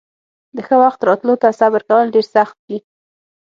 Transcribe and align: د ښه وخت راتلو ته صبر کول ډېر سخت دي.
د 0.55 0.57
ښه 0.67 0.75
وخت 0.83 0.99
راتلو 1.07 1.33
ته 1.41 1.47
صبر 1.59 1.81
کول 1.89 2.05
ډېر 2.15 2.25
سخت 2.35 2.57
دي. 2.67 2.77